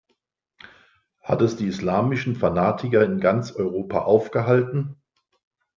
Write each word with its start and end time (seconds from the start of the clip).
Hat 1.21 1.43
es 1.43 1.57
die 1.57 1.67
islamischen 1.67 2.35
Fanatiker 2.35 3.03
in 3.05 3.19
ganz 3.19 3.51
Europa 3.51 3.99
aufgehalten? 3.99 4.99